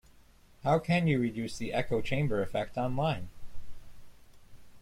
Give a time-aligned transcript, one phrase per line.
[0.63, 3.29] How can you reduce the echo chamber effect online?